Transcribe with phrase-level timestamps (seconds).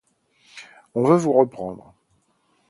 [0.95, 1.93] On veut vous reprendre.